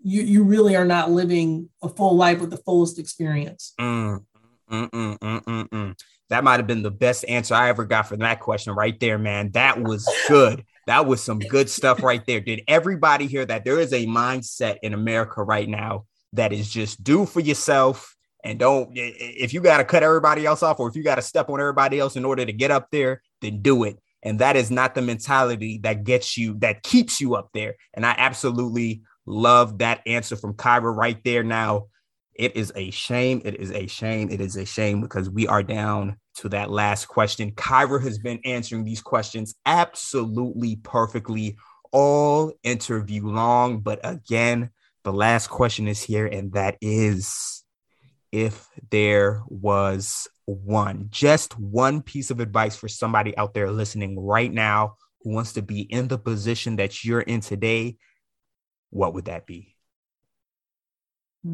you, 0.00 0.22
you 0.22 0.44
really 0.44 0.76
are 0.76 0.84
not 0.84 1.10
living 1.10 1.70
a 1.82 1.88
full 1.88 2.14
life 2.14 2.40
with 2.40 2.50
the 2.50 2.58
fullest 2.58 3.00
experience. 3.00 3.74
Mm, 3.80 4.24
mm, 4.70 4.90
mm, 4.90 5.18
mm, 5.18 5.44
mm, 5.44 5.68
mm. 5.68 5.98
That 6.28 6.44
might 6.44 6.58
have 6.58 6.66
been 6.66 6.82
the 6.82 6.90
best 6.90 7.24
answer 7.28 7.54
I 7.54 7.68
ever 7.68 7.84
got 7.84 8.08
for 8.08 8.16
that 8.16 8.40
question 8.40 8.74
right 8.74 8.98
there, 8.98 9.18
man. 9.18 9.52
That 9.52 9.82
was 9.82 10.08
good. 10.28 10.64
That 10.86 11.06
was 11.06 11.22
some 11.22 11.38
good 11.38 11.68
stuff 11.68 12.02
right 12.02 12.24
there. 12.26 12.40
Did 12.40 12.62
everybody 12.68 13.26
hear 13.26 13.44
that? 13.44 13.64
There 13.64 13.78
is 13.78 13.92
a 13.92 14.06
mindset 14.06 14.78
in 14.82 14.94
America 14.94 15.42
right 15.42 15.68
now 15.68 16.06
that 16.32 16.52
is 16.52 16.68
just 16.70 17.02
do 17.02 17.26
for 17.26 17.40
yourself 17.40 18.16
and 18.44 18.58
don't 18.58 18.90
if 18.94 19.52
you 19.52 19.60
got 19.60 19.78
to 19.78 19.84
cut 19.84 20.02
everybody 20.02 20.46
else 20.46 20.62
off 20.62 20.78
or 20.78 20.88
if 20.88 20.94
you 20.94 21.02
got 21.02 21.16
to 21.16 21.22
step 21.22 21.48
on 21.48 21.60
everybody 21.60 21.98
else 21.98 22.14
in 22.16 22.24
order 22.24 22.44
to 22.44 22.52
get 22.52 22.70
up 22.70 22.88
there, 22.92 23.22
then 23.40 23.62
do 23.62 23.84
it. 23.84 23.98
And 24.22 24.38
that 24.38 24.56
is 24.56 24.70
not 24.70 24.94
the 24.94 25.02
mentality 25.02 25.78
that 25.82 26.04
gets 26.04 26.36
you 26.36 26.56
that 26.60 26.82
keeps 26.82 27.20
you 27.20 27.34
up 27.34 27.50
there. 27.52 27.74
And 27.94 28.06
I 28.06 28.14
absolutely 28.16 29.02
love 29.26 29.78
that 29.78 30.00
answer 30.06 30.36
from 30.36 30.54
Kyra 30.54 30.94
right 30.94 31.18
there. 31.24 31.42
Now, 31.42 31.86
it 32.38 32.56
is 32.56 32.72
a 32.76 32.90
shame. 32.90 33.42
It 33.44 33.60
is 33.60 33.72
a 33.72 33.86
shame. 33.86 34.30
It 34.30 34.40
is 34.40 34.56
a 34.56 34.64
shame 34.64 35.00
because 35.00 35.30
we 35.30 35.46
are 35.46 35.62
down 35.62 36.16
to 36.36 36.48
that 36.50 36.70
last 36.70 37.06
question. 37.06 37.52
Kyra 37.52 38.02
has 38.02 38.18
been 38.18 38.40
answering 38.44 38.84
these 38.84 39.00
questions 39.00 39.54
absolutely 39.64 40.76
perfectly 40.76 41.56
all 41.92 42.52
interview 42.62 43.26
long. 43.26 43.80
But 43.80 44.00
again, 44.04 44.70
the 45.04 45.12
last 45.12 45.48
question 45.48 45.88
is 45.88 46.02
here, 46.02 46.26
and 46.26 46.52
that 46.52 46.76
is 46.80 47.64
if 48.32 48.68
there 48.90 49.42
was 49.48 50.28
one, 50.46 51.06
just 51.10 51.58
one 51.58 52.02
piece 52.02 52.30
of 52.30 52.40
advice 52.40 52.76
for 52.76 52.88
somebody 52.88 53.36
out 53.36 53.54
there 53.54 53.70
listening 53.70 54.18
right 54.18 54.52
now 54.52 54.96
who 55.22 55.30
wants 55.30 55.54
to 55.54 55.62
be 55.62 55.80
in 55.80 56.08
the 56.08 56.18
position 56.18 56.76
that 56.76 57.04
you're 57.04 57.20
in 57.20 57.40
today, 57.40 57.96
what 58.90 59.14
would 59.14 59.26
that 59.26 59.46
be? 59.46 59.75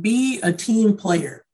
Be 0.01 0.41
a 0.43 0.53
team 0.53 0.97
player. 0.97 1.45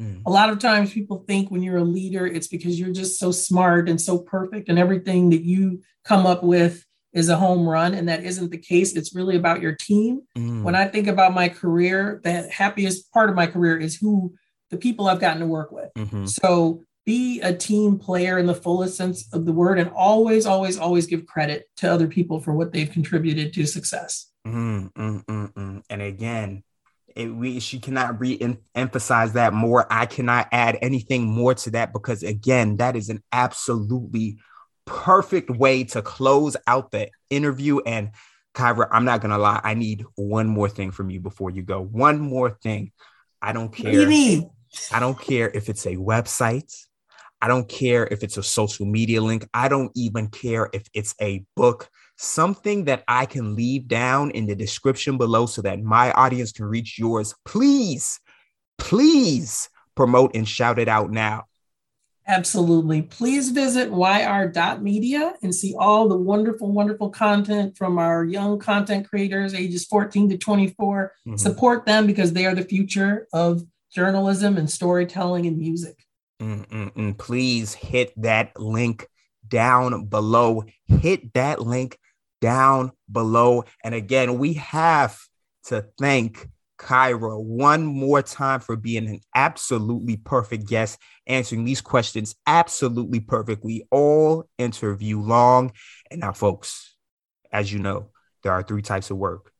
Mm. 0.00 0.22
A 0.26 0.30
lot 0.30 0.50
of 0.50 0.58
times 0.58 0.92
people 0.92 1.24
think 1.26 1.50
when 1.50 1.62
you're 1.62 1.78
a 1.78 1.84
leader, 1.84 2.26
it's 2.26 2.46
because 2.46 2.78
you're 2.78 2.92
just 2.92 3.18
so 3.18 3.32
smart 3.32 3.88
and 3.88 4.00
so 4.00 4.18
perfect, 4.18 4.68
and 4.68 4.78
everything 4.78 5.30
that 5.30 5.42
you 5.42 5.82
come 6.04 6.26
up 6.26 6.42
with 6.42 6.84
is 7.12 7.28
a 7.28 7.36
home 7.36 7.68
run. 7.68 7.94
And 7.94 8.08
that 8.08 8.22
isn't 8.22 8.50
the 8.50 8.58
case. 8.58 8.94
It's 8.94 9.14
really 9.14 9.36
about 9.36 9.62
your 9.62 9.74
team. 9.74 10.22
Mm. 10.36 10.62
When 10.62 10.74
I 10.74 10.86
think 10.86 11.08
about 11.08 11.34
my 11.34 11.48
career, 11.48 12.20
the 12.22 12.48
happiest 12.48 13.10
part 13.12 13.30
of 13.30 13.36
my 13.36 13.46
career 13.46 13.78
is 13.78 13.96
who 13.96 14.34
the 14.70 14.76
people 14.76 15.08
I've 15.08 15.20
gotten 15.20 15.40
to 15.40 15.46
work 15.46 15.72
with. 15.72 15.90
Mm-hmm. 15.96 16.26
So 16.26 16.84
be 17.06 17.40
a 17.40 17.54
team 17.54 17.98
player 17.98 18.38
in 18.38 18.44
the 18.44 18.54
fullest 18.54 18.96
sense 18.96 19.26
of 19.32 19.46
the 19.46 19.52
word 19.52 19.78
and 19.78 19.90
always, 19.96 20.44
always, 20.44 20.78
always 20.78 21.06
give 21.06 21.24
credit 21.24 21.64
to 21.78 21.90
other 21.90 22.06
people 22.06 22.38
for 22.38 22.52
what 22.52 22.70
they've 22.70 22.90
contributed 22.90 23.54
to 23.54 23.64
success. 23.64 24.30
Mm, 24.46 24.92
mm, 24.92 25.24
mm, 25.24 25.82
and 25.88 26.02
again, 26.02 26.62
it, 27.18 27.28
we, 27.28 27.58
she 27.58 27.80
cannot 27.80 28.20
re-emphasize 28.20 29.32
that 29.32 29.52
more. 29.52 29.86
I 29.90 30.06
cannot 30.06 30.48
add 30.52 30.78
anything 30.80 31.24
more 31.26 31.54
to 31.54 31.70
that 31.72 31.92
because 31.92 32.22
again, 32.22 32.76
that 32.76 32.94
is 32.94 33.08
an 33.08 33.22
absolutely 33.32 34.38
perfect 34.86 35.50
way 35.50 35.84
to 35.84 36.00
close 36.00 36.56
out 36.66 36.92
the 36.92 37.10
interview. 37.28 37.80
And 37.80 38.12
Kyra, 38.54 38.88
I'm 38.92 39.04
not 39.04 39.20
gonna 39.20 39.36
lie, 39.36 39.60
I 39.62 39.74
need 39.74 40.04
one 40.14 40.46
more 40.46 40.68
thing 40.68 40.92
from 40.92 41.10
you 41.10 41.20
before 41.20 41.50
you 41.50 41.62
go. 41.62 41.82
One 41.82 42.20
more 42.20 42.56
thing. 42.62 42.92
I 43.42 43.52
don't 43.52 43.70
care. 43.70 43.86
What 43.86 43.92
do 43.92 44.00
you 44.00 44.06
mean? 44.06 44.50
I 44.92 45.00
don't 45.00 45.20
care 45.20 45.50
if 45.52 45.68
it's 45.68 45.86
a 45.86 45.96
website. 45.96 46.72
I 47.40 47.48
don't 47.48 47.68
care 47.68 48.06
if 48.06 48.22
it's 48.22 48.36
a 48.36 48.42
social 48.42 48.86
media 48.86 49.20
link. 49.22 49.48
I 49.52 49.68
don't 49.68 49.90
even 49.96 50.28
care 50.28 50.70
if 50.72 50.86
it's 50.94 51.14
a 51.20 51.44
book 51.56 51.88
something 52.18 52.84
that 52.84 53.04
I 53.08 53.26
can 53.26 53.54
leave 53.54 53.88
down 53.88 54.32
in 54.32 54.46
the 54.46 54.54
description 54.54 55.16
below 55.16 55.46
so 55.46 55.62
that 55.62 55.80
my 55.80 56.10
audience 56.12 56.52
can 56.52 56.66
reach 56.66 56.98
yours, 56.98 57.34
please, 57.44 58.20
please 58.76 59.70
promote 59.94 60.34
and 60.34 60.46
shout 60.46 60.78
it 60.78 60.88
out 60.88 61.10
now. 61.10 61.44
Absolutely. 62.26 63.00
Please 63.02 63.50
visit 63.50 63.88
yr.media 63.90 65.34
and 65.42 65.54
see 65.54 65.74
all 65.78 66.08
the 66.08 66.16
wonderful, 66.16 66.70
wonderful 66.70 67.08
content 67.08 67.78
from 67.78 67.98
our 67.98 68.22
young 68.22 68.58
content 68.58 69.08
creators, 69.08 69.54
ages 69.54 69.86
14 69.86 70.28
to 70.30 70.36
24. 70.36 71.12
Mm-hmm. 71.26 71.36
Support 71.36 71.86
them 71.86 72.06
because 72.06 72.34
they 72.34 72.44
are 72.44 72.54
the 72.54 72.64
future 72.64 73.26
of 73.32 73.62
journalism 73.90 74.58
and 74.58 74.68
storytelling 74.68 75.46
and 75.46 75.56
music. 75.56 76.04
Mm-mm-mm. 76.42 77.16
Please 77.16 77.72
hit 77.72 78.12
that 78.20 78.60
link 78.60 79.06
down 79.46 80.04
below. 80.04 80.64
Hit 80.86 81.32
that 81.32 81.62
link 81.62 81.98
down 82.40 82.92
below. 83.10 83.64
And 83.82 83.94
again, 83.94 84.38
we 84.38 84.54
have 84.54 85.18
to 85.64 85.86
thank 85.98 86.48
Kyra 86.78 87.42
one 87.42 87.84
more 87.84 88.22
time 88.22 88.60
for 88.60 88.76
being 88.76 89.08
an 89.08 89.20
absolutely 89.34 90.16
perfect 90.16 90.66
guest, 90.66 90.98
answering 91.26 91.64
these 91.64 91.80
questions 91.80 92.36
absolutely 92.46 93.20
perfectly, 93.20 93.86
all 93.90 94.48
interview 94.58 95.20
long. 95.20 95.72
And 96.10 96.20
now, 96.20 96.32
folks, 96.32 96.96
as 97.52 97.72
you 97.72 97.80
know, 97.80 98.10
there 98.42 98.52
are 98.52 98.62
three 98.62 98.82
types 98.82 99.10
of 99.10 99.16
work 99.16 99.52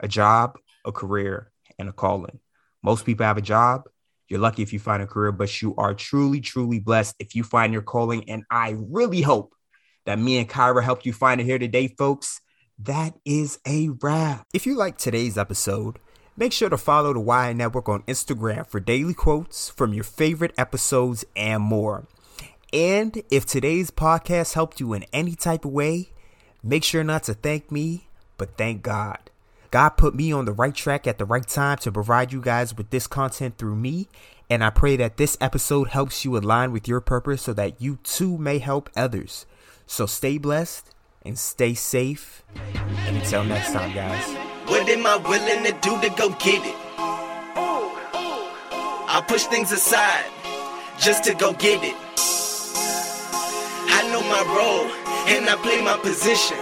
a 0.00 0.08
job, 0.08 0.58
a 0.84 0.92
career, 0.92 1.52
and 1.78 1.88
a 1.88 1.92
calling. 1.92 2.40
Most 2.82 3.04
people 3.04 3.26
have 3.26 3.36
a 3.36 3.42
job. 3.42 3.82
You're 4.28 4.40
lucky 4.40 4.62
if 4.62 4.72
you 4.72 4.78
find 4.78 5.02
a 5.02 5.06
career, 5.06 5.30
but 5.30 5.60
you 5.60 5.76
are 5.76 5.94
truly, 5.94 6.40
truly 6.40 6.80
blessed 6.80 7.14
if 7.18 7.36
you 7.36 7.44
find 7.44 7.72
your 7.72 7.82
calling. 7.82 8.28
And 8.28 8.44
I 8.50 8.76
really 8.78 9.20
hope 9.20 9.54
that 10.04 10.18
me 10.18 10.38
and 10.38 10.48
Kyra 10.48 10.82
helped 10.82 11.06
you 11.06 11.12
find 11.12 11.40
it 11.40 11.44
here 11.44 11.58
today, 11.58 11.88
folks. 11.88 12.40
That 12.78 13.14
is 13.24 13.58
a 13.66 13.90
wrap. 14.00 14.46
If 14.52 14.66
you 14.66 14.74
like 14.74 14.98
today's 14.98 15.38
episode, 15.38 15.98
make 16.36 16.52
sure 16.52 16.68
to 16.68 16.76
follow 16.76 17.12
the 17.12 17.20
Why 17.20 17.48
I 17.48 17.52
Network 17.52 17.88
on 17.88 18.02
Instagram 18.02 18.66
for 18.66 18.80
daily 18.80 19.14
quotes 19.14 19.68
from 19.68 19.94
your 19.94 20.04
favorite 20.04 20.54
episodes 20.58 21.24
and 21.36 21.62
more. 21.62 22.06
And 22.72 23.22
if 23.30 23.44
today's 23.44 23.90
podcast 23.90 24.54
helped 24.54 24.80
you 24.80 24.94
in 24.94 25.04
any 25.12 25.34
type 25.34 25.64
of 25.64 25.72
way, 25.72 26.10
make 26.62 26.84
sure 26.84 27.04
not 27.04 27.24
to 27.24 27.34
thank 27.34 27.70
me, 27.70 28.08
but 28.38 28.56
thank 28.56 28.82
God. 28.82 29.30
God 29.70 29.90
put 29.90 30.14
me 30.14 30.32
on 30.32 30.44
the 30.44 30.52
right 30.52 30.74
track 30.74 31.06
at 31.06 31.18
the 31.18 31.24
right 31.24 31.46
time 31.46 31.78
to 31.78 31.92
provide 31.92 32.32
you 32.32 32.40
guys 32.40 32.76
with 32.76 32.90
this 32.90 33.06
content 33.06 33.58
through 33.58 33.76
me. 33.76 34.08
And 34.50 34.62
I 34.62 34.70
pray 34.70 34.96
that 34.96 35.16
this 35.16 35.36
episode 35.40 35.88
helps 35.88 36.24
you 36.24 36.36
align 36.36 36.72
with 36.72 36.86
your 36.86 37.00
purpose 37.00 37.42
so 37.42 37.52
that 37.54 37.80
you 37.80 37.98
too 38.02 38.36
may 38.36 38.58
help 38.58 38.90
others. 38.96 39.46
So 39.86 40.06
stay 40.06 40.38
blessed 40.38 40.94
and 41.24 41.38
stay 41.38 41.74
safe. 41.74 42.42
And 43.06 43.16
until 43.16 43.44
next 43.44 43.72
time, 43.72 43.94
guys. 43.94 44.24
What 44.66 44.88
am 44.88 45.06
I 45.06 45.16
willing 45.16 45.64
to 45.64 45.72
do 45.80 46.00
to 46.00 46.08
go 46.16 46.30
get 46.30 46.64
it? 46.64 46.76
I 49.14 49.22
push 49.28 49.44
things 49.44 49.72
aside 49.72 50.24
just 50.98 51.24
to 51.24 51.34
go 51.34 51.52
get 51.52 51.82
it. 51.84 51.96
I 53.94 54.08
know 54.10 54.22
my 54.22 54.42
role 54.56 54.88
and 55.28 55.48
I 55.48 55.56
play 55.56 55.82
my 55.82 55.98
position. 55.98 56.56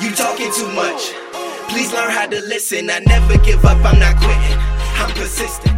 You 0.00 0.14
talking 0.14 0.52
too 0.52 0.70
much, 0.74 1.12
Please 1.68 1.92
learn 1.92 2.10
how 2.10 2.26
to 2.26 2.40
listen. 2.46 2.88
I 2.88 2.98
never 3.00 3.36
give 3.44 3.64
up, 3.64 3.76
I'm 3.84 3.98
not 3.98 4.16
quitting. 4.16 4.58
I'm 4.98 5.14
persistent. 5.14 5.77